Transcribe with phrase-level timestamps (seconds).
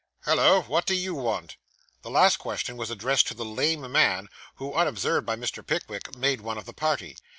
[0.23, 1.57] Hallo, what do you want?'
[2.01, 5.63] This last question was addressed to the lame man, who, unobserved by Mr.
[5.63, 7.17] Pickwick, made one of the party.